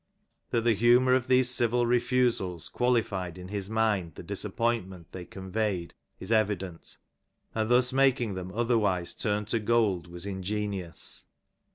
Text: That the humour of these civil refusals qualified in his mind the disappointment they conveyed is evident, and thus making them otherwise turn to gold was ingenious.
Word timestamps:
That 0.49 0.61
the 0.61 0.73
humour 0.73 1.13
of 1.13 1.27
these 1.27 1.47
civil 1.47 1.85
refusals 1.85 2.69
qualified 2.69 3.37
in 3.37 3.49
his 3.49 3.69
mind 3.69 4.15
the 4.15 4.23
disappointment 4.23 5.11
they 5.11 5.25
conveyed 5.25 5.93
is 6.19 6.31
evident, 6.31 6.97
and 7.53 7.69
thus 7.69 7.93
making 7.93 8.33
them 8.33 8.51
otherwise 8.51 9.13
turn 9.13 9.45
to 9.45 9.59
gold 9.59 10.07
was 10.07 10.25
ingenious. 10.25 11.25